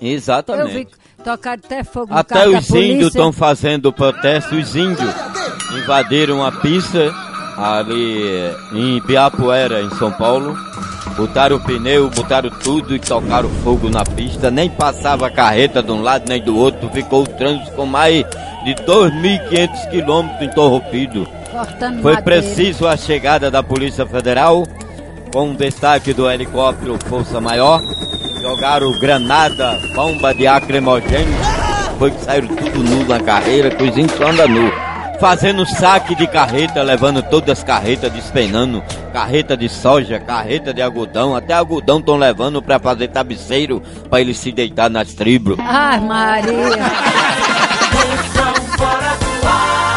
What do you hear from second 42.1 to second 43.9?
levando para fazer tabiceiro,